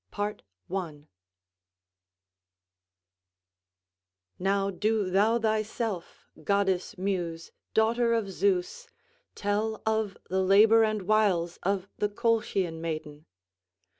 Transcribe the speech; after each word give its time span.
BOOK 0.09 0.41
IV 0.67 1.05
Now 4.39 4.71
do 4.71 5.11
thou 5.11 5.37
thyself, 5.37 6.27
goddess 6.43 6.97
Muse, 6.97 7.51
daughter 7.75 8.11
of 8.15 8.31
Zeus, 8.31 8.87
tell 9.35 9.79
of 9.85 10.17
the 10.27 10.41
labour 10.41 10.83
and 10.83 11.03
wiles 11.03 11.59
of 11.61 11.87
the 11.99 12.09
Colchian 12.09 12.81
maiden. 12.81 13.27